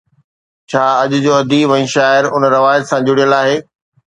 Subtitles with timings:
[0.69, 3.57] ڇا اڄ جو اديب ۽ شاعر ان روايت سان جڙيل آهي؟